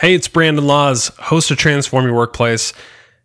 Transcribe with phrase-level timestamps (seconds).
[0.00, 2.72] Hey, it's Brandon Laws, host of Transform Your Workplace.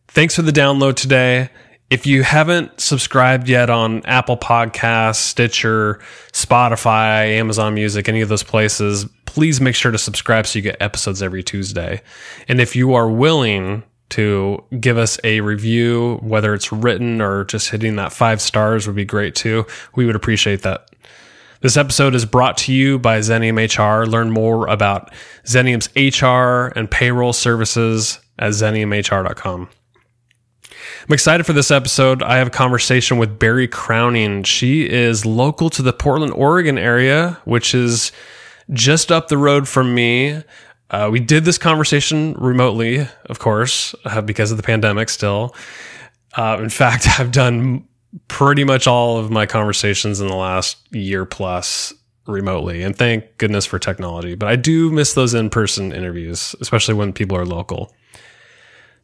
[0.09, 1.49] Thanks for the download today.
[1.89, 6.01] If you haven't subscribed yet on Apple Podcasts, Stitcher,
[6.33, 10.75] Spotify, Amazon Music, any of those places, please make sure to subscribe so you get
[10.81, 12.01] episodes every Tuesday.
[12.49, 17.69] And if you are willing to give us a review, whether it's written or just
[17.69, 19.65] hitting that five stars would be great too.
[19.95, 20.89] We would appreciate that.
[21.65, 24.05] This episode is brought to you by Xenium HR.
[24.05, 25.11] Learn more about
[25.45, 29.69] Xenium's HR and payroll services at xeniumhr.com.
[30.61, 32.21] I'm excited for this episode.
[32.21, 34.43] I have a conversation with Barry Crowning.
[34.43, 38.11] She is local to the Portland, Oregon area, which is
[38.69, 40.43] just up the road from me.
[40.91, 45.55] Uh, we did this conversation remotely, of course, uh, because of the pandemic still.
[46.37, 47.87] Uh, in fact, I've done
[48.27, 51.93] pretty much all of my conversations in the last year plus
[52.27, 52.81] remotely.
[52.81, 57.37] And thank goodness for technology but i do miss those in-person interviews especially when people
[57.37, 57.93] are local.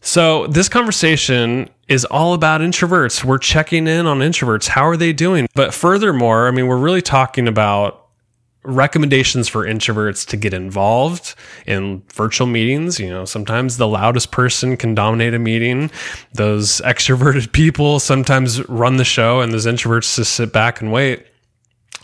[0.04, 3.24] So this conversation is all about introverts.
[3.24, 4.68] We're checking in on introverts.
[4.68, 5.48] How are they doing?
[5.54, 8.01] But furthermore i mean we're really talking about
[8.64, 13.00] recommendations for introverts to get involved in virtual meetings.
[13.00, 15.92] You know, sometimes the loudest person can dominate a meeting.
[16.34, 21.26] Those extroverted people sometimes run the show, and those introverts just sit back and wait.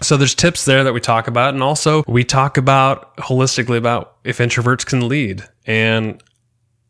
[0.01, 4.17] So there's tips there that we talk about, and also we talk about holistically about
[4.23, 5.43] if introverts can lead.
[5.65, 6.21] And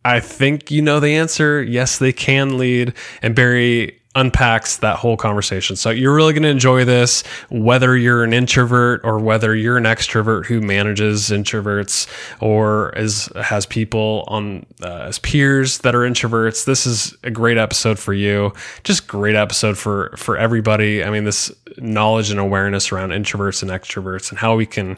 [0.03, 1.61] I think you know the answer.
[1.61, 2.93] Yes, they can lead.
[3.21, 5.75] And Barry unpacks that whole conversation.
[5.75, 9.83] So you're really going to enjoy this, whether you're an introvert or whether you're an
[9.83, 12.07] extrovert who manages introverts
[12.41, 16.65] or is has people on uh, as peers that are introverts.
[16.65, 18.53] This is a great episode for you.
[18.83, 21.03] Just great episode for for everybody.
[21.03, 24.97] I mean, this knowledge and awareness around introverts and extroverts and how we can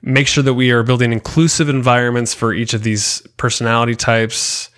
[0.00, 4.70] make sure that we are building inclusive environments for each of these personality types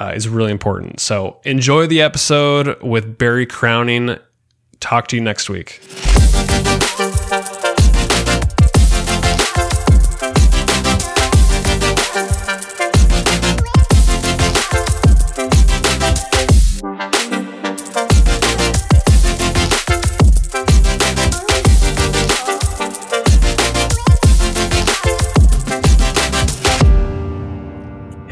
[0.00, 1.00] uh, is really important.
[1.00, 4.18] So enjoy the episode with Barry Crowning.
[4.80, 5.80] Talk to you next week.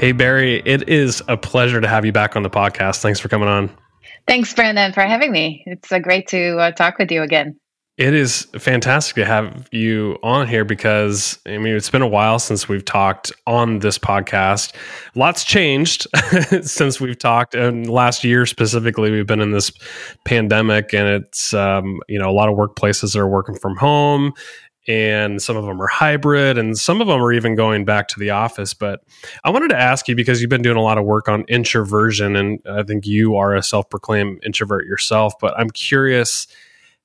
[0.07, 3.01] Hey, Barry, it is a pleasure to have you back on the podcast.
[3.03, 3.69] Thanks for coming on.
[4.29, 5.65] Thanks, Brandon, for having me.
[5.67, 7.59] It's uh, great to uh, talk with you again.
[7.99, 12.39] It is fantastic to have you on here because I mean it's been a while
[12.39, 14.75] since we've talked on this podcast.
[15.15, 16.07] Lots changed
[16.63, 19.73] since we've talked, and last year specifically, we've been in this
[20.25, 24.35] pandemic, and it's um, you know a lot of workplaces are working from home,
[24.89, 28.21] and some of them are hybrid and some of them are even going back to
[28.21, 28.75] the office.
[28.75, 29.03] But
[29.45, 32.37] i wanted to ask you because you've been doing a lot of work on introversion
[32.37, 36.47] and i think you are a self-proclaimed introvert yourself but i'm curious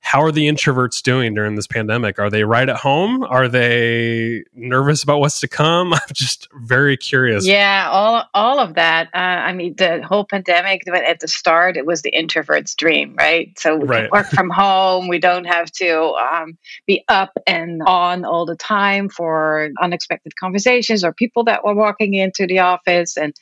[0.04, 2.18] how are the introverts doing during this pandemic?
[2.18, 3.22] Are they right at home?
[3.22, 5.94] Are they nervous about what's to come?
[5.94, 7.46] I'm just very curious.
[7.46, 9.08] Yeah, all all of that.
[9.14, 13.56] Uh, I mean, the whole pandemic at the start, it was the introvert's dream, right?
[13.56, 14.10] So we right.
[14.10, 15.06] work from home.
[15.06, 21.04] We don't have to um, be up and on all the time for unexpected conversations
[21.04, 23.34] or people that were walking into the office, and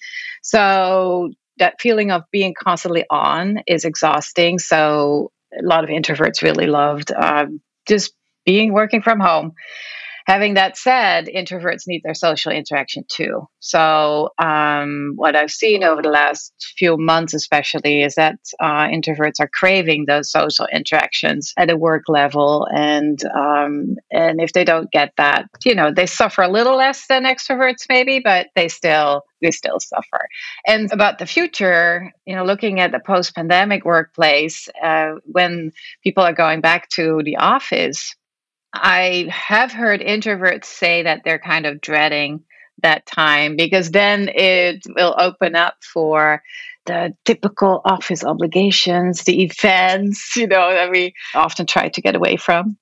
[0.43, 4.59] so that feeling of being constantly on is exhausting.
[4.59, 8.13] So a lot of introverts really loved um, just
[8.45, 9.53] being working from home.
[10.27, 13.47] Having that said, introverts need their social interaction too.
[13.61, 19.41] So, um, what I've seen over the last few months, especially, is that uh, introverts
[19.41, 24.91] are craving those social interactions at a work level, and um, and if they don't
[24.91, 29.23] get that, you know, they suffer a little less than extroverts, maybe, but they still
[29.41, 30.29] they still suffer.
[30.67, 35.73] And about the future, you know, looking at the post pandemic workplace, uh, when
[36.03, 38.15] people are going back to the office,
[38.73, 42.45] I have heard introverts say that they're kind of dreading
[42.83, 46.43] that time because then it will open up for
[46.87, 52.37] the typical office obligations, the events, you know, that we often try to get away
[52.37, 52.77] from.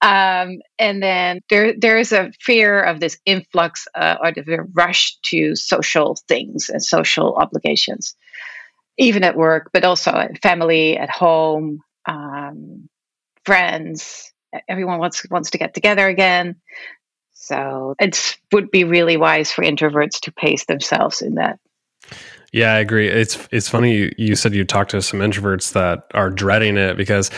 [0.00, 5.16] Um, and then there there is a fear of this influx uh, or the rush
[5.26, 8.16] to social things and social obligations,
[8.98, 12.88] even at work, but also at family, at home, um,
[13.44, 14.31] friends.
[14.68, 16.56] Everyone wants wants to get together again.
[17.32, 21.58] So it would be really wise for introverts to pace themselves in that
[22.52, 23.08] Yeah, I agree.
[23.08, 26.98] It's it's funny you, you said you talked to some introverts that are dreading it
[26.98, 27.30] because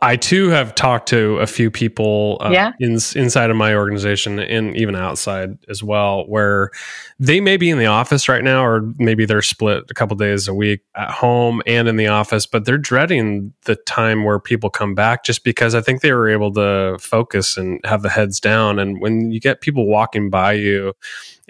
[0.00, 2.72] I too have talked to a few people uh, yeah.
[2.78, 6.70] in, inside of my organization and even outside as well where
[7.18, 10.46] they may be in the office right now or maybe they're split a couple days
[10.46, 14.70] a week at home and in the office but they're dreading the time where people
[14.70, 18.38] come back just because I think they were able to focus and have the heads
[18.38, 20.94] down and when you get people walking by you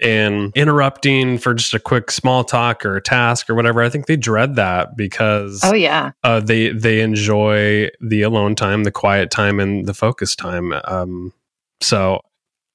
[0.01, 3.81] and interrupting for just a quick small talk or a task or whatever.
[3.81, 8.83] I think they dread that because oh yeah, uh, they they enjoy the alone time,
[8.83, 10.73] the quiet time, and the focus time.
[10.85, 11.33] Um,
[11.81, 12.21] so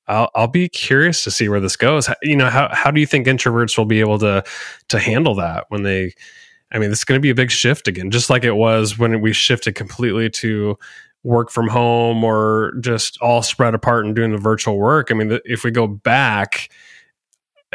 [0.06, 2.08] I'll I'll be curious to see where this goes.
[2.22, 4.44] You know, how how do you think introverts will be able to
[4.88, 6.14] to handle that when they?
[6.72, 9.20] I mean, it's going to be a big shift again, just like it was when
[9.20, 10.76] we shifted completely to
[11.22, 15.10] work from home or just all spread apart and doing the virtual work.
[15.10, 16.68] I mean, if we go back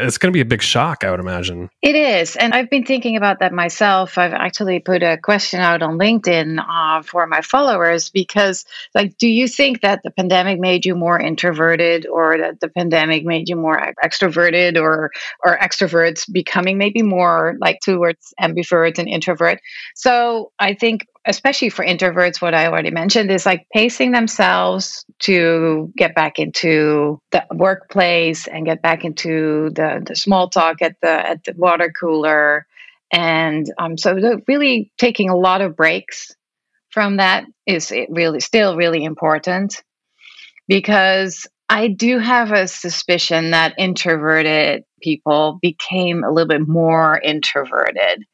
[0.01, 1.69] it's going to be a big shock, I would imagine.
[1.81, 2.35] It is.
[2.35, 4.17] And I've been thinking about that myself.
[4.17, 8.65] I've actually put a question out on LinkedIn uh, for my followers because,
[8.95, 13.23] like, do you think that the pandemic made you more introverted or that the pandemic
[13.25, 15.11] made you more extroverted or,
[15.43, 19.59] or extroverts becoming maybe more like towards ambiverts and introvert?
[19.95, 25.91] So I think especially for introverts, what I already mentioned is like pacing themselves to
[25.95, 31.09] get back into the workplace and get back into the, the small talk at the
[31.09, 32.65] at the water cooler.
[33.13, 34.15] And um, so
[34.47, 36.31] really taking a lot of breaks
[36.89, 39.83] from that is really still really important
[40.67, 48.25] because I do have a suspicion that introverted people became a little bit more introverted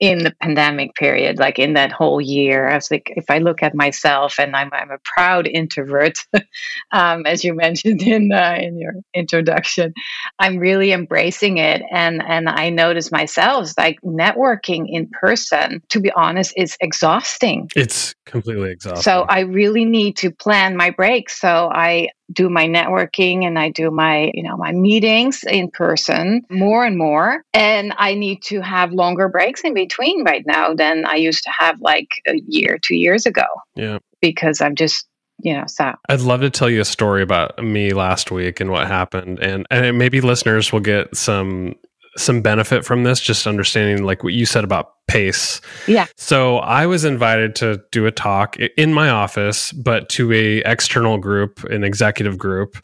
[0.00, 2.68] in the pandemic period, like in that whole year.
[2.68, 6.18] I was like, if I look at myself, and I'm, I'm a proud introvert,
[6.92, 9.92] um, as you mentioned in uh, in your introduction,
[10.38, 15.82] I'm really embracing it, and and I notice myself like networking in person.
[15.90, 17.68] To be honest, is exhausting.
[17.76, 19.02] It's completely exhausting.
[19.02, 21.38] So I really need to plan my breaks.
[21.38, 26.42] So I do my networking and I do my, you know, my meetings in person
[26.50, 27.42] more and more.
[27.52, 31.50] And I need to have longer breaks in between right now than I used to
[31.50, 33.46] have like a year, two years ago.
[33.74, 33.98] Yeah.
[34.20, 35.06] Because I'm just
[35.42, 38.70] you know so i'd love to tell you a story about me last week and
[38.70, 41.74] what happened and and maybe listeners will get some
[42.16, 45.60] some benefit from this just understanding like what you said about pace.
[45.88, 46.06] Yeah.
[46.16, 51.18] So i was invited to do a talk in my office but to a external
[51.18, 52.76] group an executive group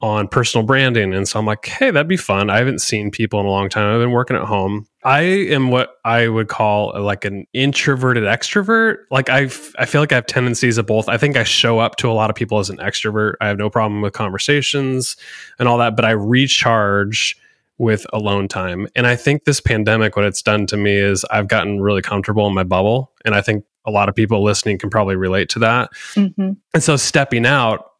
[0.00, 1.12] on personal branding.
[1.12, 2.48] And so i'm like hey that'd be fun.
[2.48, 3.92] I haven't seen people in a long time.
[3.92, 4.86] I've been working at home.
[5.04, 9.04] I am what i would call uh, like an introverted extrovert.
[9.10, 9.42] Like i
[9.78, 11.10] i feel like i have tendencies of both.
[11.10, 13.34] I think i show up to a lot of people as an extrovert.
[13.42, 15.14] I have no problem with conversations
[15.58, 17.36] and all that but i recharge
[17.78, 18.88] with alone time.
[18.96, 22.46] And I think this pandemic, what it's done to me is I've gotten really comfortable
[22.46, 23.12] in my bubble.
[23.24, 25.92] And I think a lot of people listening can probably relate to that.
[26.14, 26.52] Mm-hmm.
[26.74, 27.90] And so stepping out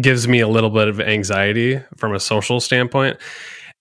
[0.00, 3.18] gives me a little bit of anxiety from a social standpoint.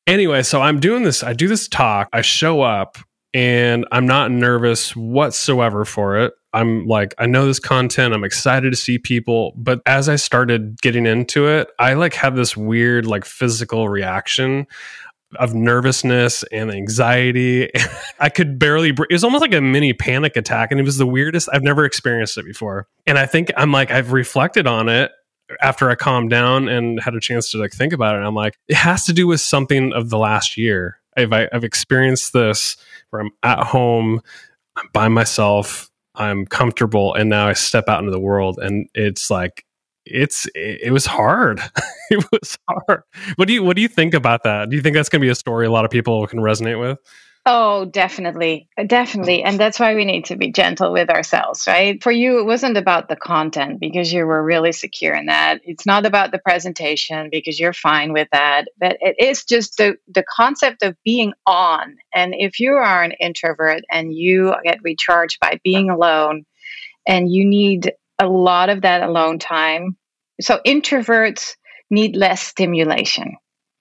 [0.05, 2.97] Anyway, so I'm doing this, I do this talk, I show up
[3.33, 6.33] and I'm not nervous whatsoever for it.
[6.53, 8.13] I'm like, I know this content.
[8.13, 9.53] I'm excited to see people.
[9.57, 14.67] But as I started getting into it, I like had this weird, like physical reaction
[15.37, 17.69] of nervousness and anxiety.
[18.19, 20.71] I could barely, it was almost like a mini panic attack.
[20.71, 21.49] And it was the weirdest.
[21.51, 22.87] I've never experienced it before.
[23.05, 25.11] And I think I'm like, I've reflected on it
[25.61, 28.19] after I calmed down and had a chance to like think about it.
[28.19, 30.99] I'm like, it has to do with something of the last year.
[31.15, 32.77] I've, I've experienced this
[33.09, 34.21] where I'm at home,
[34.75, 39.29] I'm by myself, I'm comfortable, and now I step out into the world and it's
[39.29, 39.65] like
[40.05, 41.61] it's it, was hard.
[42.09, 43.03] it was hard.
[43.35, 44.69] What do you what do you think about that?
[44.69, 46.79] Do you think that's going to be a story a lot of people can resonate
[46.79, 46.99] with?
[47.45, 48.69] Oh, definitely.
[48.77, 49.43] Uh, definitely.
[49.43, 52.01] And that's why we need to be gentle with ourselves, right?
[52.01, 55.59] For you, it wasn't about the content because you were really secure in that.
[55.65, 58.69] It's not about the presentation because you're fine with that.
[58.79, 61.97] But it is just the, the concept of being on.
[62.13, 66.45] And if you are an introvert and you get recharged by being alone
[67.05, 69.97] and you need a lot of that alone time.
[70.41, 71.55] So introverts
[71.89, 73.37] need less stimulation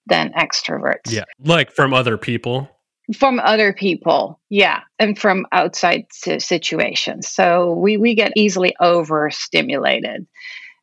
[0.06, 1.10] than extroverts.
[1.10, 1.24] Yeah.
[1.38, 2.68] Like from other people.
[3.16, 7.28] From other people, yeah, and from outside situations.
[7.28, 10.26] So we, we get easily overstimulated.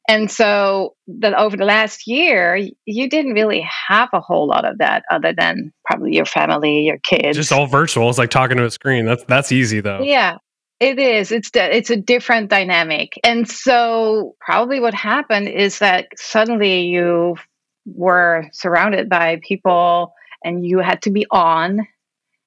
[0.10, 4.80] And so that over the last year, you didn't really have a whole lot of
[4.80, 7.38] that other than probably your family, your kids.
[7.38, 8.10] Just all virtual.
[8.10, 9.06] It's like talking to a screen.
[9.06, 10.02] That's that's easy though.
[10.02, 10.38] Yeah.
[10.80, 11.32] It is.
[11.32, 13.20] It's it's a different dynamic.
[13.24, 17.36] And so probably what happened is that suddenly you
[17.86, 21.88] were surrounded by people and you had to be on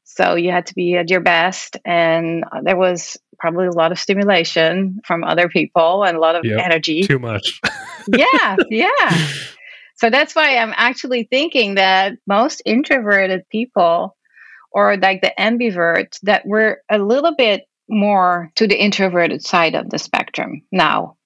[0.04, 1.76] So you had to be at your best.
[1.84, 6.44] And there was probably a lot of stimulation from other people and a lot of
[6.44, 7.02] yep, energy.
[7.02, 7.60] Too much.
[8.08, 9.28] yeah, yeah.
[9.96, 14.16] So that's why I'm actually thinking that most introverted people
[14.70, 19.90] or like the ambivert that we're a little bit more to the introverted side of
[19.90, 21.16] the spectrum now.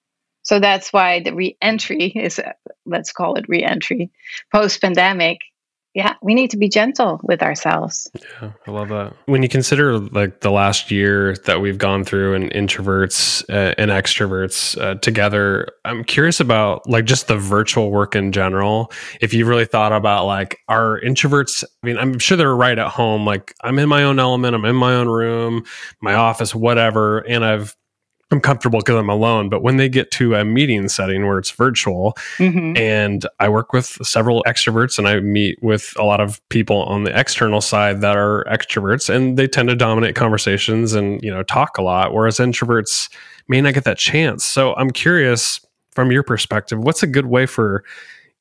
[0.43, 2.39] So that's why the re-entry is,
[2.85, 4.11] let's call it re-entry,
[4.53, 5.39] post-pandemic
[5.93, 8.07] yeah, we need to be gentle with ourselves.
[8.41, 9.13] Yeah, I love that.
[9.25, 13.89] When you consider like the last year that we've gone through and introverts uh, and
[13.89, 18.91] extroverts uh, together, I'm curious about like just the virtual work in general.
[19.21, 22.89] If you really thought about like our introverts, I mean, I'm sure they're right at
[22.89, 23.25] home.
[23.25, 25.63] Like I'm in my own element, I'm in my own room,
[26.01, 27.75] my office, whatever, and I've
[28.29, 29.49] I'm comfortable because I'm alone.
[29.49, 32.75] But when they get to a meeting setting where it's virtual, mm-hmm.
[32.75, 37.03] and I work with several extroverts and I meet with a lot of people on
[37.03, 41.43] the external side that are extroverts, and they tend to dominate conversations and you know
[41.43, 43.09] talk a lot, whereas introverts
[43.47, 44.43] may not get that chance.
[44.43, 45.61] So I'm curious
[45.97, 47.83] from your perspective, what's a good way for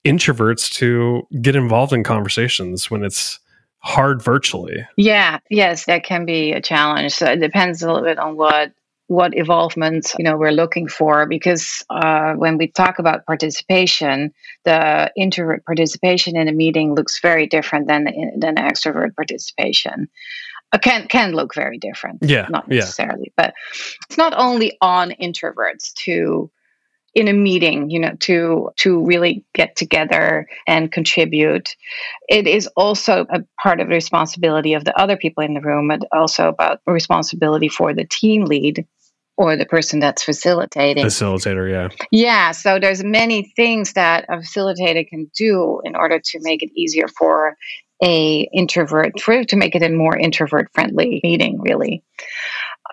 [0.04, 3.40] introverts to get involved in conversations when it's
[3.78, 4.86] hard virtually?
[4.96, 7.12] Yeah, yes, that can be a challenge.
[7.12, 8.72] So it depends a little bit on what
[9.08, 14.32] what evolvement you know we're looking for because uh, when we talk about participation
[14.64, 18.04] the introvert participation in a meeting looks very different than
[18.38, 20.08] than extrovert participation.
[20.72, 22.18] Uh, can can look very different.
[22.22, 23.44] Yeah not necessarily yeah.
[23.44, 23.54] but
[24.08, 26.50] it's not only on introverts to
[27.14, 31.76] in a meeting you know to to really get together and contribute.
[32.28, 35.86] It is also a part of the responsibility of the other people in the room
[35.86, 38.84] but also about responsibility for the team lead
[39.36, 41.04] or the person that's facilitating.
[41.04, 41.88] Facilitator yeah.
[42.10, 46.70] Yeah so there's many things that a facilitator can do in order to make it
[46.74, 47.56] easier for
[48.02, 52.02] a introvert for to make it a more introvert friendly meeting really.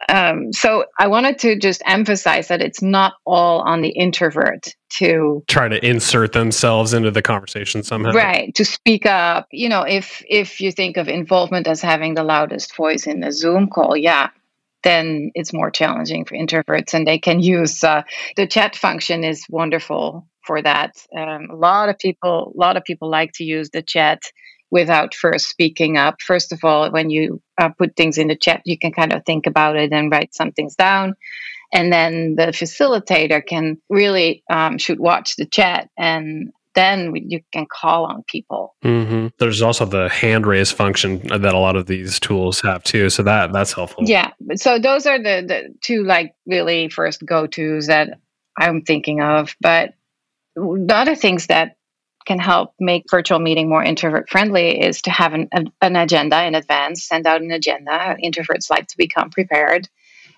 [0.09, 5.43] Um, so i wanted to just emphasize that it's not all on the introvert to
[5.47, 8.11] try to insert themselves into the conversation somehow.
[8.11, 9.47] Right to speak up.
[9.51, 13.31] You know if if you think of involvement as having the loudest voice in a
[13.31, 14.29] zoom call yeah
[14.83, 18.03] then it's more challenging for introverts and they can use uh,
[18.35, 20.95] the chat function is wonderful for that.
[21.17, 24.21] Um, a lot of people a lot of people like to use the chat
[24.71, 26.15] without first speaking up.
[26.21, 29.25] First of all when you uh, put things in the chat you can kind of
[29.25, 31.15] think about it and write some things down.
[31.73, 37.41] And then the facilitator can really um, should watch the chat and then we, you
[37.51, 38.75] can call on people.
[38.83, 39.27] Mm-hmm.
[39.39, 43.23] There's also the hand raise function that a lot of these tools have too, so
[43.23, 44.03] that that's helpful.
[44.05, 48.19] Yeah, so those are the the two like really first go tos that
[48.57, 49.55] I'm thinking of.
[49.61, 49.93] But
[50.55, 51.77] the other things that
[52.25, 55.49] can help make virtual meeting more introvert friendly is to have an,
[55.81, 58.15] an agenda in advance, send out an agenda.
[58.23, 59.89] Introverts like to become prepared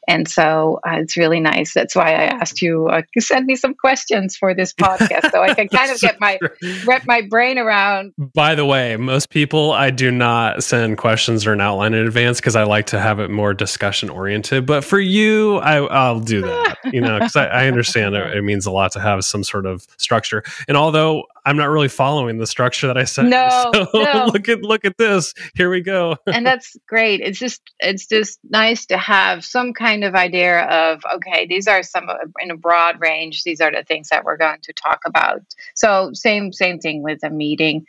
[0.08, 1.74] and so uh, it's really nice.
[1.74, 5.42] That's why I asked you uh, to send me some questions for this podcast so
[5.42, 6.40] I can kind of get my
[6.86, 8.14] wrap my brain around.
[8.34, 12.40] By the way, most people I do not send questions or an outline in advance
[12.40, 14.66] because I like to have it more discussion oriented.
[14.66, 16.78] But for you, I, will do that.
[16.92, 19.66] You know, because I, I, understand it, it means a lot to have some sort
[19.66, 20.44] of structure.
[20.68, 23.26] And although I'm not really following the structure that I said.
[23.26, 24.26] No, so no.
[24.34, 25.34] look at look at this.
[25.56, 26.18] Here we go.
[26.28, 27.22] and that's great.
[27.22, 31.84] It's just it's just nice to have some kind of idea of okay, these are
[31.84, 32.10] some
[32.40, 33.44] in a broad range.
[33.44, 35.42] These are the things that we're going to talk about.
[35.76, 37.86] So same same thing with a meeting.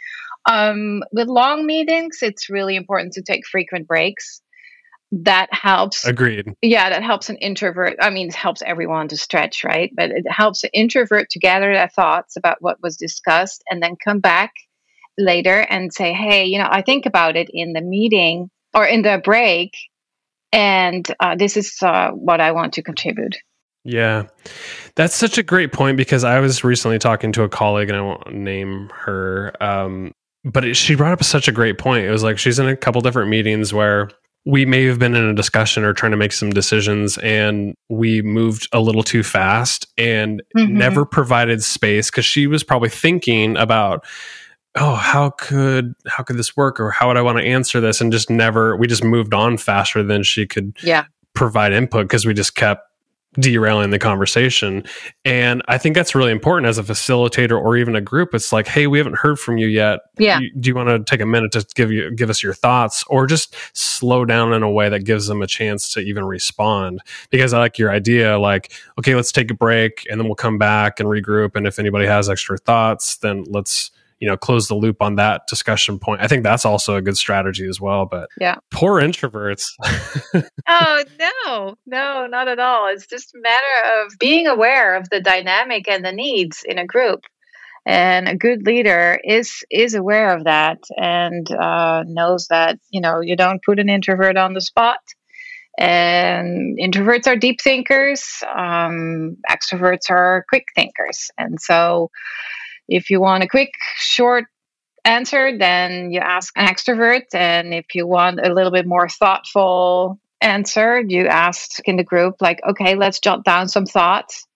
[0.49, 4.43] Um, with long meetings, it's really important to take frequent breaks
[5.13, 6.05] that helps.
[6.05, 6.53] Agreed.
[6.63, 9.91] Yeah that helps an introvert i mean it helps everyone to stretch right?
[9.95, 13.97] But it helps an introvert to gather their thoughts about what was discussed and then
[14.03, 14.53] come back
[15.19, 19.03] later and say hey you know i think about it in the meeting or in
[19.03, 19.73] the break
[20.53, 23.37] and uh, this is uh, what i want to contribute.
[23.89, 24.25] Yeah.
[24.97, 28.01] That's such a great point because i was recently talking to a colleague and i
[28.03, 30.13] won't name her um,
[30.47, 32.07] but it, she brought up such a great point.
[32.07, 34.09] It was like she's in a couple different meetings where
[34.47, 38.23] we may have been in a discussion or trying to make some decisions and we
[38.23, 40.79] moved a little too fast and mm-hmm.
[40.79, 44.07] never provided space because she was probably thinking about
[44.77, 46.79] oh how could how could this work?
[46.79, 48.01] Or how would i want to answer this?
[48.01, 51.07] And just never we just moved on faster than she could yeah.
[51.35, 52.86] provide input because we just kept
[53.39, 54.85] derailing the conversation.
[55.25, 58.35] And I think that's really important as a facilitator or even a group.
[58.35, 60.01] It's like, hey, we haven't heard from you yet.
[60.19, 60.41] Yeah.
[60.59, 63.27] do you want to take a minute to give you give us your thoughts or
[63.27, 67.01] just slow down in a way that gives them a chance to even respond?
[67.31, 70.59] Because I like your idea, like, okay, let's take a break and then we'll come
[70.59, 71.57] back and regroup.
[71.57, 73.91] And if anybody has extra thoughts, then let's
[74.21, 76.21] you know close the loop on that discussion point.
[76.21, 78.57] I think that's also a good strategy as well but yeah.
[78.71, 79.65] poor introverts.
[80.69, 82.89] Oh no no not at all.
[82.89, 86.87] It's just a matter of being aware of the dynamic and the needs in a
[86.87, 87.21] group.
[87.87, 93.21] And a good leader is is aware of that and uh, knows that you know
[93.21, 94.99] you don't put an introvert on the spot.
[95.79, 101.31] And introverts are deep thinkers um, extroverts are quick thinkers.
[101.39, 102.11] And so
[102.89, 104.47] if you want a quick short
[105.05, 110.19] answer then you ask an extrovert and if you want a little bit more thoughtful
[110.41, 114.47] answer you ask in the group like okay let's jot down some thoughts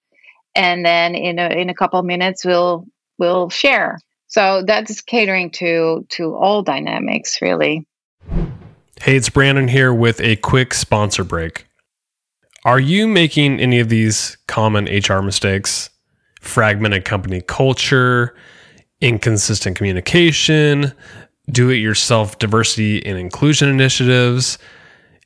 [0.54, 2.84] and then in a, in a couple minutes we'll
[3.18, 7.86] we'll share so that's catering to to all dynamics really
[9.02, 11.66] Hey, it's Brandon here with a quick sponsor break.
[12.66, 15.89] Are you making any of these common HR mistakes?
[16.40, 18.34] Fragmented company culture,
[19.00, 20.92] inconsistent communication,
[21.50, 24.58] do it yourself diversity and inclusion initiatives,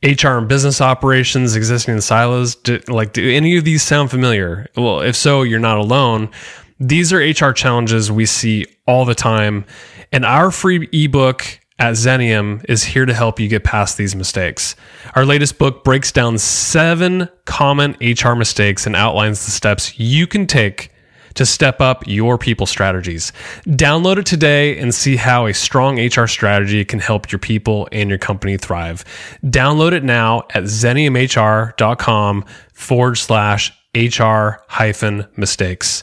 [0.02, 2.56] HR and business operations existing in silos.
[2.56, 4.68] Do, like, do any of these sound familiar?
[4.76, 6.30] Well, if so, you're not alone.
[6.78, 9.64] These are HR challenges we see all the time.
[10.12, 14.76] And our free ebook at Xenium is here to help you get past these mistakes.
[15.14, 20.46] Our latest book breaks down seven common HR mistakes and outlines the steps you can
[20.46, 20.90] take
[21.34, 23.32] to step up your people strategies.
[23.66, 28.08] Download it today and see how a strong HR strategy can help your people and
[28.08, 29.04] your company thrive.
[29.44, 36.02] Download it now at xeniumhr.com forward slash HR hyphen mistakes.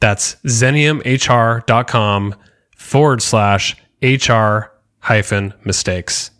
[0.00, 2.34] That's xeniumhr.com
[2.76, 6.30] forward slash HR hyphen mistakes.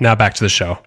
[0.00, 0.78] Now back to the show.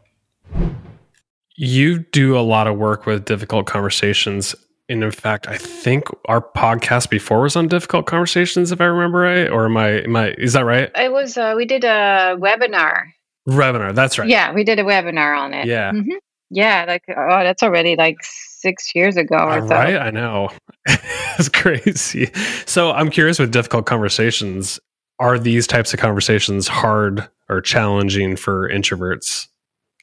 [1.55, 4.55] You do a lot of work with difficult conversations.
[4.91, 9.19] And in fact, I think our podcast before was on difficult conversations, if I remember
[9.19, 9.49] right.
[9.49, 10.91] Or am I, am I is that right?
[10.95, 13.03] It was, uh, we did a webinar.
[13.47, 14.27] Webinar, that's right.
[14.27, 15.65] Yeah, we did a webinar on it.
[15.65, 15.91] Yeah.
[15.91, 16.17] Mm-hmm.
[16.49, 19.73] Yeah, like, oh, that's already like six years ago or so.
[19.73, 20.49] Right, I know.
[20.85, 22.29] it's crazy.
[22.65, 24.79] So I'm curious with difficult conversations
[25.21, 29.47] are these types of conversations hard or challenging for introverts?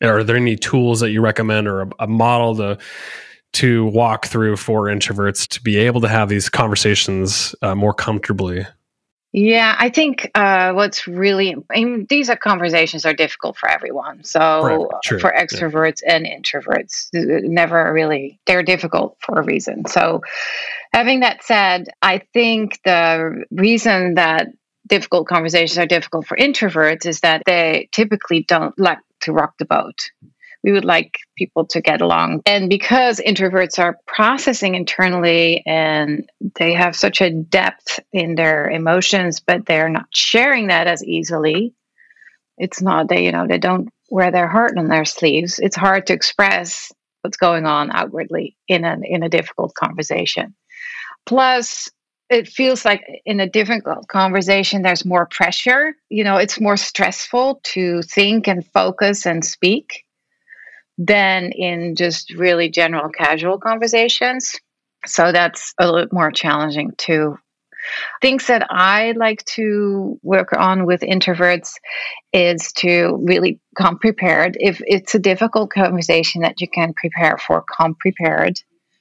[0.00, 2.78] Are there any tools that you recommend or a, a model to
[3.54, 8.66] to walk through for introverts to be able to have these conversations uh, more comfortably?
[9.32, 14.24] Yeah, I think uh, what's really I mean, these are conversations are difficult for everyone.
[14.24, 16.16] So right, for extroverts yeah.
[16.16, 19.84] and introverts, never really they're difficult for a reason.
[19.86, 20.22] So
[20.94, 24.48] having that said, I think the reason that
[24.86, 29.66] difficult conversations are difficult for introverts is that they typically don't like to rock the
[29.66, 30.10] boat.
[30.64, 32.42] We would like people to get along.
[32.44, 39.40] And because introverts are processing internally and they have such a depth in their emotions,
[39.40, 41.74] but they're not sharing that as easily,
[42.56, 45.58] it's not, they, you know, they don't wear their heart on their sleeves.
[45.58, 46.92] It's hard to express
[47.22, 50.54] what's going on outwardly in a, in a difficult conversation.
[51.24, 51.88] Plus,
[52.30, 57.60] it feels like in a difficult conversation there's more pressure you know it's more stressful
[57.64, 60.04] to think and focus and speak
[60.98, 64.54] than in just really general casual conversations
[65.06, 67.38] so that's a little more challenging too
[68.20, 71.74] things that i like to work on with introverts
[72.32, 77.64] is to really come prepared if it's a difficult conversation that you can prepare for
[77.76, 78.58] come prepared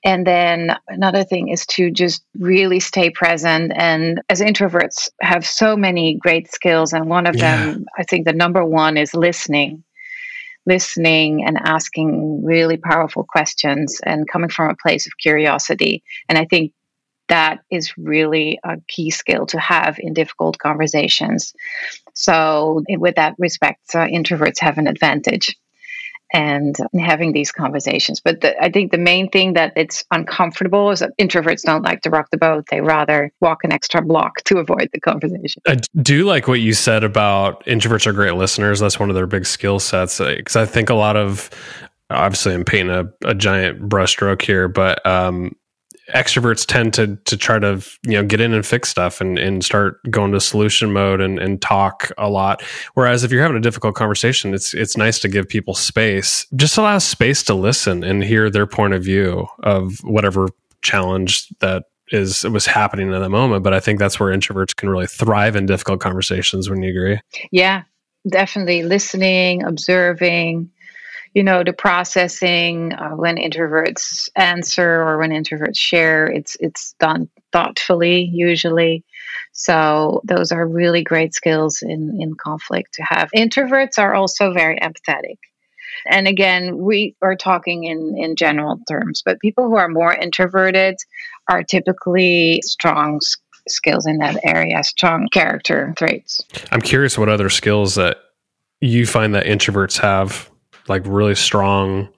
[0.08, 3.74] and then another thing is to just really stay present.
[3.76, 6.94] And as introverts have so many great skills.
[6.94, 7.66] And one of yeah.
[7.66, 9.84] them, I think the number one is listening,
[10.68, 16.04] listening and asking really powerful questions and coming from a place of curiosity.
[16.30, 16.74] And I think
[17.30, 21.54] that is really a key skill to have in difficult conversations.
[22.14, 25.56] So, with that respect, uh, introverts have an advantage
[26.34, 28.20] and having these conversations.
[28.20, 32.02] But the, I think the main thing that it's uncomfortable is that introverts don't like
[32.02, 32.66] to rock the boat.
[32.70, 35.62] They rather walk an extra block to avoid the conversation.
[35.68, 38.80] I do like what you said about introverts are great listeners.
[38.80, 40.20] That's one of their big skill sets.
[40.20, 41.50] Because I think a lot of,
[42.10, 45.56] obviously, I'm painting a, a giant brushstroke here, but um,
[46.14, 49.64] extroverts tend to to try to you know get in and fix stuff and and
[49.64, 52.62] start going to solution mode and and talk a lot.
[52.94, 56.78] Whereas if you're having a difficult conversation it's it's nice to give people space just
[56.78, 60.48] allow space to listen and hear their point of view of whatever
[60.82, 63.64] challenge that is was happening in the moment.
[63.64, 67.20] But i think that's where introverts can really thrive in difficult conversations when you agree?
[67.52, 67.84] Yeah
[68.28, 68.84] definitely.
[68.84, 70.70] Listening observing
[71.34, 77.30] you know the processing uh, when introverts answer or when introverts share it's it's done
[77.52, 79.04] thoughtfully usually
[79.52, 83.30] So those are really great skills in, in conflict to have.
[83.36, 85.38] Introverts are also very empathetic.
[86.08, 90.96] And again, we are talking in, in general terms, but people who are more introverted
[91.50, 93.20] are typically strong
[93.68, 96.44] skills in that area, strong character traits.
[96.72, 98.18] I'm curious what other skills that
[98.80, 100.52] you find that introverts have,
[100.90, 102.10] like really strong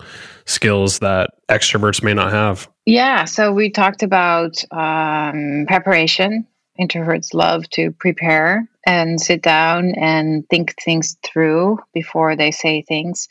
[0.45, 2.69] skills that extroverts may not have.
[2.86, 6.47] Yeah, so we talked about um, preparation.
[6.79, 13.27] Introverts love to prepare and sit down and think things through before they say things.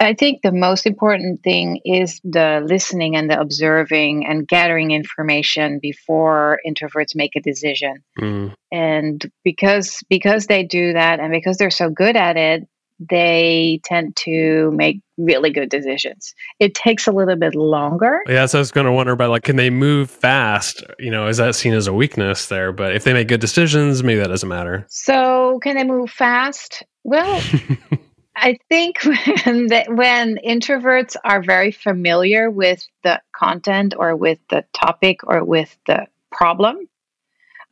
[0.00, 5.78] I think the most important thing is the listening and the observing and gathering information
[5.78, 8.02] before introverts make a decision.
[8.18, 8.54] Mm.
[8.72, 12.66] And because because they do that and because they're so good at it,
[13.08, 16.34] they tend to make really good decisions.
[16.58, 18.20] It takes a little bit longer.
[18.28, 20.84] Yeah, so I was going to wonder about like, can they move fast?
[20.98, 22.72] You know, is that seen as a weakness there?
[22.72, 24.86] But if they make good decisions, maybe that doesn't matter.
[24.88, 26.82] So, can they move fast?
[27.02, 27.42] Well,
[28.36, 34.64] I think when the, when introverts are very familiar with the content or with the
[34.74, 36.88] topic or with the problem,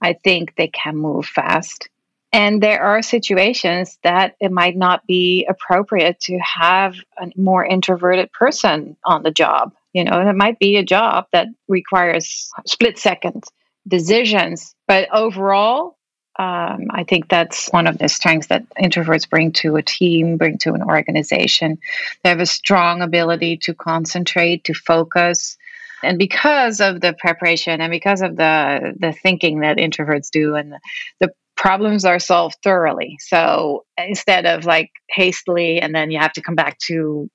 [0.00, 1.88] I think they can move fast.
[2.32, 8.30] And there are situations that it might not be appropriate to have a more introverted
[8.32, 9.72] person on the job.
[9.94, 13.44] You know, it might be a job that requires split second
[13.86, 14.74] decisions.
[14.86, 15.96] But overall,
[16.38, 20.58] um, I think that's one of the strengths that introverts bring to a team, bring
[20.58, 21.78] to an organization.
[22.22, 25.56] They have a strong ability to concentrate, to focus.
[26.02, 30.72] And because of the preparation and because of the the thinking that introverts do and
[30.72, 30.80] the,
[31.18, 33.18] the problems are solved thoroughly.
[33.21, 37.29] So instead of like hastily and then you have to come back to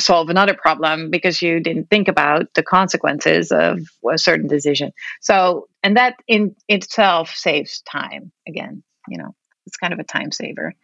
[0.00, 3.80] solve another problem because you didn't think about the consequences of
[4.10, 4.92] a certain decision.
[5.20, 9.34] So, and that in itself saves time again, you know.
[9.66, 10.74] It's kind of a time saver.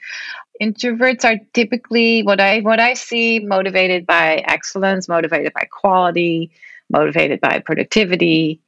[0.62, 6.50] Introverts are typically what I what I see motivated by excellence, motivated by quality,
[6.88, 8.62] motivated by productivity,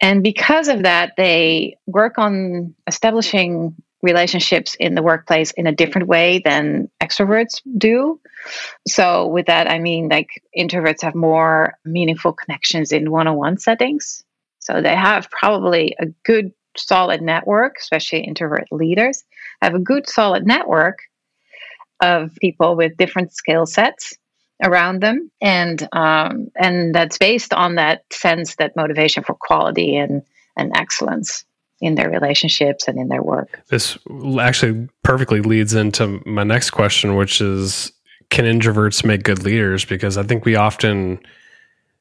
[0.00, 6.06] and because of that, they work on establishing relationships in the workplace in a different
[6.06, 8.20] way than extroverts do.
[8.86, 13.58] So, with that, I mean like introverts have more meaningful connections in one on one
[13.58, 14.24] settings.
[14.60, 19.24] So, they have probably a good, solid network, especially introvert leaders,
[19.62, 21.00] have a good, solid network
[22.00, 24.16] of people with different skill sets
[24.62, 25.30] around them.
[25.40, 30.22] And um, and that's based on that sense that motivation for quality and
[30.56, 31.44] and excellence
[31.80, 33.60] in their relationships and in their work.
[33.68, 33.96] This
[34.40, 37.92] actually perfectly leads into my next question which is
[38.30, 39.84] can introverts make good leaders?
[39.84, 41.20] Because i think we often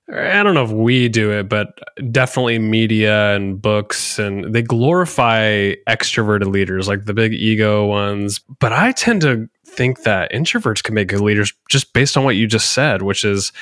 [0.09, 1.79] I don't know if we do it, but
[2.11, 8.39] definitely media and books and they glorify extroverted leaders like the big ego ones.
[8.59, 12.35] But I tend to think that introverts can make good leaders just based on what
[12.35, 13.53] you just said, which is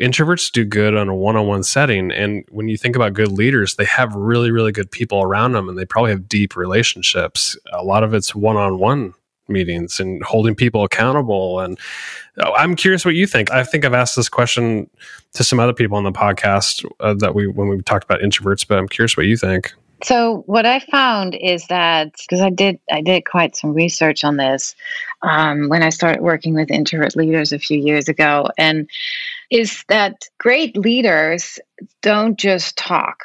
[0.00, 2.12] introverts do good on a one-on-one setting.
[2.12, 5.68] And when you think about good leaders they have really really good people around them
[5.68, 7.56] and they probably have deep relationships.
[7.72, 9.14] A lot of it's one-on-one
[9.48, 11.60] meetings and holding people accountable.
[11.60, 11.78] And
[12.38, 13.50] uh, i'm curious what you think.
[13.50, 14.90] I think i've asked this question
[15.32, 18.66] to some other people on the podcast uh, that we when we talked about introverts
[18.66, 22.78] but i'm curious what you think so what I found is that because I did
[22.90, 24.74] I did quite some research on this
[25.22, 28.90] um, when I started working with introvert leaders a few years ago, and
[29.50, 31.58] is that great leaders
[32.02, 33.24] don't just talk.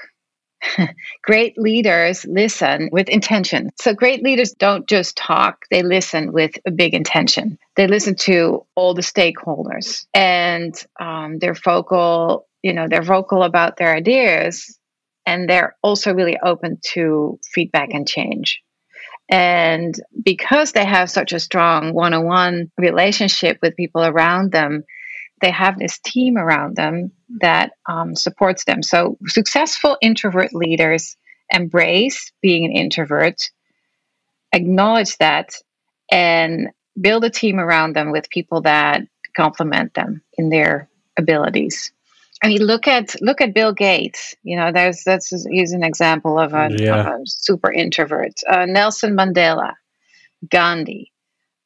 [1.24, 3.72] great leaders listen with intention.
[3.80, 7.58] So great leaders don't just talk, they listen with a big intention.
[7.76, 13.78] They listen to all the stakeholders and um, they're vocal, you know, they're vocal about
[13.78, 14.78] their ideas
[15.26, 18.62] and they're also really open to feedback and change.
[19.30, 24.84] And because they have such a strong one on one relationship with people around them,
[25.42, 28.84] they have this team around them that um, supports them.
[28.84, 31.16] So, successful introvert leaders
[31.50, 33.36] embrace being an introvert,
[34.54, 35.56] acknowledge that,
[36.12, 39.02] and build a team around them with people that
[39.36, 41.92] complement them in their abilities.
[42.44, 44.36] I mean, look at look at Bill Gates.
[44.44, 47.00] You know, there's that's he's an example of a, yeah.
[47.00, 48.34] of a super introvert.
[48.50, 49.74] Uh, Nelson Mandela,
[50.50, 51.12] Gandhi.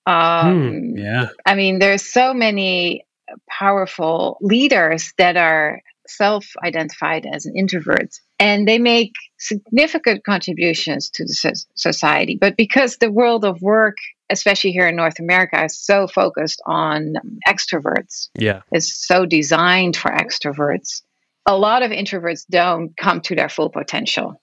[0.06, 1.30] Um, hmm, yeah.
[1.46, 3.06] I mean, there's so many
[3.50, 11.66] powerful leaders that are self-identified as an introvert, and they make significant contributions to the
[11.76, 12.38] society.
[12.40, 13.96] But because the world of work
[14.30, 17.16] especially here in North America, is so focused on
[17.48, 18.30] extroverts.
[18.36, 18.62] Yeah.
[18.72, 21.02] It's so designed for extroverts.
[21.46, 24.42] A lot of introverts don't come to their full potential.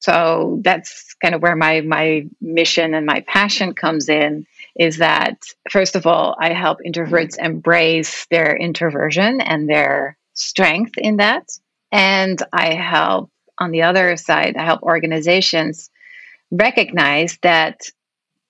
[0.00, 4.46] So that's kind of where my my mission and my passion comes in
[4.78, 5.38] is that
[5.70, 11.48] first of all, I help introverts embrace their introversion and their strength in that.
[11.90, 15.90] And I help on the other side, I help organizations
[16.50, 17.80] recognize that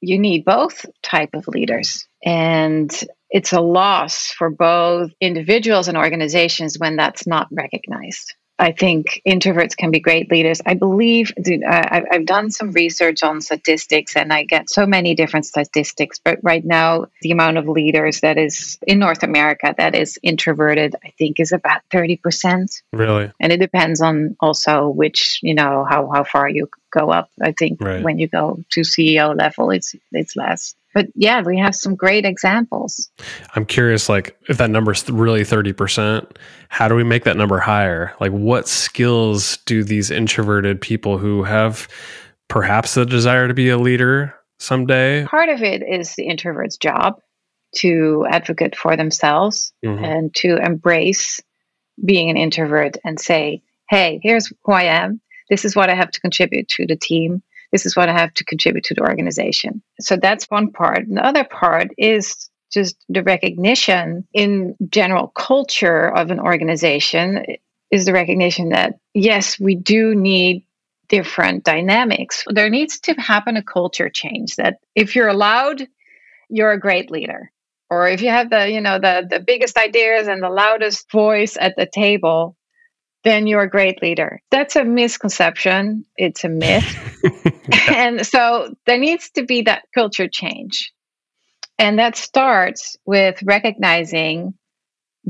[0.00, 2.06] you need both type of leaders.
[2.24, 2.90] And
[3.30, 8.34] it's a loss for both individuals and organizations when that's not recognized.
[8.58, 10.60] I think introverts can be great leaders.
[10.66, 15.46] I believe uh, I've done some research on statistics and I get so many different
[15.46, 16.18] statistics.
[16.18, 20.96] But right now, the amount of leaders that is in North America that is introverted,
[21.04, 22.82] I think, is about 30%.
[22.92, 23.30] Really?
[23.38, 27.30] And it depends on also which, you know, how, how far you go up.
[27.40, 28.02] I think right.
[28.02, 32.24] when you go to CEO level, it's, it's less but yeah, we have some great
[32.24, 33.08] examples.
[33.54, 36.28] I'm curious, like, if that number is really 30%,
[36.70, 38.12] how do we make that number higher?
[38.18, 41.86] Like, what skills do these introverted people who have
[42.48, 45.24] perhaps the desire to be a leader someday?
[45.26, 47.20] Part of it is the introvert's job
[47.76, 50.02] to advocate for themselves mm-hmm.
[50.02, 51.40] and to embrace
[52.04, 55.20] being an introvert and say, hey, here's who I am.
[55.48, 57.40] This is what I have to contribute to the team
[57.72, 59.82] this is what I have to contribute to the organization.
[60.00, 61.06] So that's one part.
[61.06, 67.44] And the other part is just the recognition in general culture of an organization
[67.90, 70.64] is the recognition that yes, we do need
[71.08, 72.44] different dynamics.
[72.48, 75.86] There needs to happen a culture change that if you're allowed,
[76.50, 77.50] you're a great leader.
[77.90, 81.56] Or if you have the, you know, the the biggest ideas and the loudest voice
[81.58, 82.54] at the table,
[83.24, 84.40] then you're a great leader.
[84.50, 86.04] That's a misconception.
[86.16, 86.96] It's a myth.
[87.88, 90.92] and so there needs to be that culture change.
[91.78, 94.54] And that starts with recognizing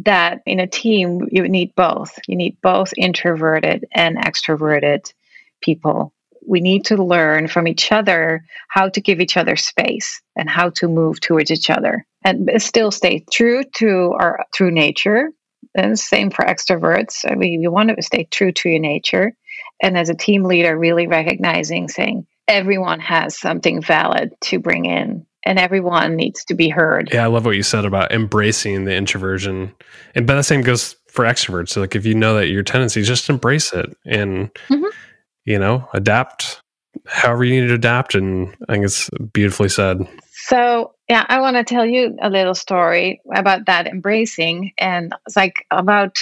[0.05, 2.19] that in a team, you need both.
[2.27, 5.13] You need both introverted and extroverted
[5.61, 6.15] people.
[6.47, 10.71] We need to learn from each other how to give each other space and how
[10.77, 15.31] to move towards each other and still stay true to our true nature
[15.97, 17.31] same for extroverts.
[17.31, 19.33] I mean, you want to stay true to your nature.
[19.83, 25.27] And as a team leader, really recognizing, saying, everyone has something valid to bring in
[25.45, 27.11] and everyone needs to be heard.
[27.13, 29.75] Yeah, I love what you said about embracing the introversion.
[30.15, 31.71] And but the same goes for extroverts.
[31.71, 34.85] So like if you know that your tendencies, just embrace it and mm-hmm.
[35.45, 36.63] you know, adapt
[37.07, 38.15] however you need to adapt.
[38.15, 40.07] And I think it's beautifully said.
[40.33, 44.73] So yeah, I want to tell you a little story about that embracing.
[44.79, 46.19] And it's like about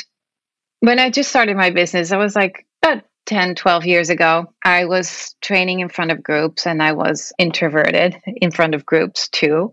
[0.80, 4.52] when I just started my business, I was like about 10, 12 years ago.
[4.64, 9.28] I was training in front of groups and I was introverted in front of groups
[9.28, 9.72] too.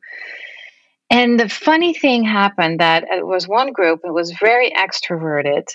[1.11, 5.67] And the funny thing happened that it was one group, it was very extroverted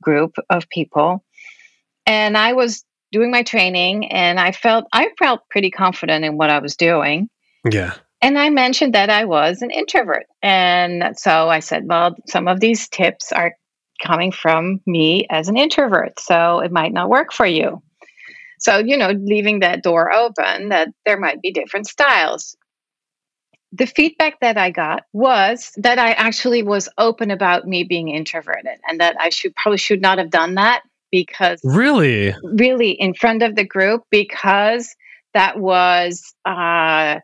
[0.00, 1.22] group of people.
[2.06, 6.48] And I was doing my training and I felt I felt pretty confident in what
[6.48, 7.28] I was doing.
[7.70, 7.94] Yeah.
[8.20, 10.26] And I mentioned that I was an introvert.
[10.42, 13.54] And so I said, well, some of these tips are
[14.02, 16.18] coming from me as an introvert.
[16.20, 17.82] So it might not work for you.
[18.58, 22.56] So, you know, leaving that door open that there might be different styles.
[23.70, 28.78] The feedback that I got was that I actually was open about me being introverted
[28.88, 33.42] and that I should probably should not have done that because really, really in front
[33.42, 34.94] of the group because
[35.34, 37.20] that was uh,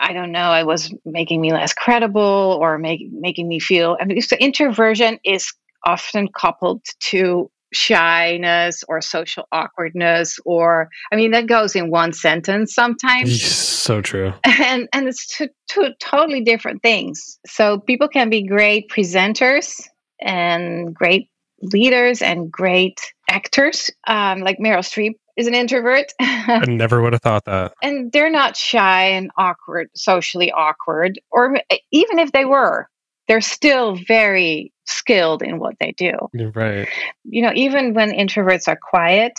[0.00, 3.96] I don't know, it was making me less credible or make, making me feel.
[4.00, 5.52] I mean, so introversion is
[5.84, 12.74] often coupled to shyness or social awkwardness or i mean that goes in one sentence
[12.74, 18.42] sometimes so true and and it's two, two totally different things so people can be
[18.42, 19.82] great presenters
[20.18, 21.28] and great
[21.60, 26.12] leaders and great actors um, like meryl streep is an introvert.
[26.20, 27.72] I never would have thought that.
[27.80, 31.60] And they're not shy and awkward, socially awkward, or
[31.92, 32.88] even if they were,
[33.28, 36.12] they're still very skilled in what they do.
[36.34, 36.88] Right.
[37.24, 39.32] You know, even when introverts are quiet,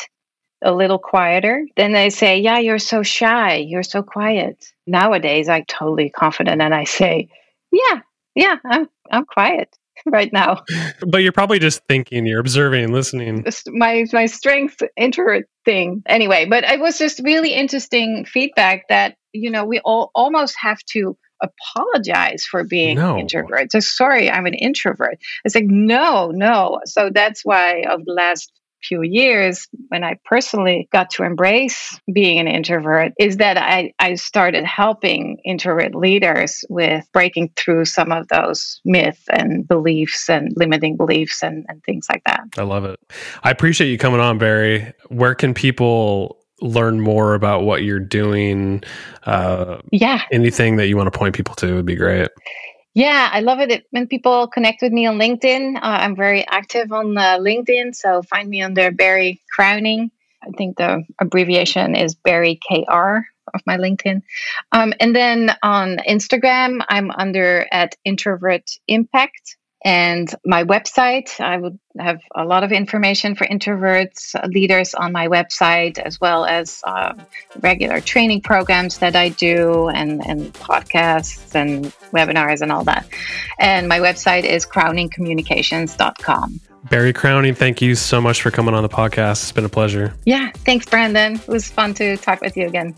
[0.62, 3.55] a little quieter, then they say, Yeah, you're so shy.
[3.55, 4.65] You're so quiet.
[4.88, 7.29] Nowadays, I'm totally confident and I say,
[7.71, 8.01] Yeah,
[8.35, 9.75] yeah, I'm, I'm quiet.
[10.05, 10.63] right now.
[11.05, 13.45] But you're probably just thinking, you're observing, listening.
[13.67, 16.03] My my strength introvert thing.
[16.07, 20.79] Anyway, but it was just really interesting feedback that you know we all almost have
[20.91, 23.15] to apologize for being no.
[23.15, 23.71] introverts.
[23.71, 25.19] So sorry, I'm an introvert.
[25.45, 26.81] It's like no, no.
[26.85, 28.51] So that's why of the last
[28.82, 34.15] few years when I personally got to embrace being an introvert is that I, I
[34.15, 40.98] started helping introvert leaders with breaking through some of those myths and beliefs and limiting
[40.98, 42.42] beliefs and, and things like that.
[42.58, 43.00] I love it.
[43.44, 44.94] I appreciate you coming on, Barry.
[45.10, 48.84] Where can people learn more about what you're doing?
[49.24, 50.22] Uh, yeah.
[50.32, 52.30] Anything that you want to point people to would be great.
[52.93, 55.78] Yeah, I love it when people connect with me on LinkedIn.
[55.78, 60.12] Uh, I'm very active on uh, LinkedIn, so find me under Barry Crowning.
[60.43, 63.19] I think the abbreviation is Barry KR
[63.54, 64.21] of my LinkedIn.
[64.71, 69.58] Um, and then on Instagram, I'm under at Introvert Impact.
[69.86, 75.13] And my website, I would have a lot of information for introverts uh, leaders on
[75.13, 77.13] my website, as well as uh,
[77.62, 83.08] regular training programs that I do, and, and podcasts and webinars and all that.
[83.58, 86.60] And my website is crowningcommunications.com.
[86.89, 89.44] Barry Crowning, thank you so much for coming on the podcast.
[89.44, 90.13] It's been a pleasure.
[90.26, 91.36] Yeah, thanks, Brandon.
[91.36, 92.96] It was fun to talk with you again.